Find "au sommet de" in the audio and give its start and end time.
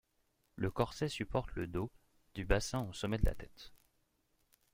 2.89-3.25